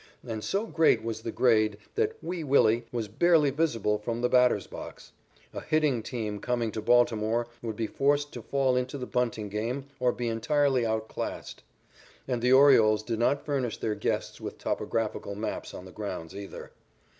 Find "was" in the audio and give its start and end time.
1.03-1.21, 2.91-3.07